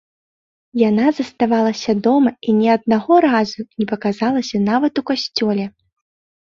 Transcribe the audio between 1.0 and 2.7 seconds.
заставалася дома і ні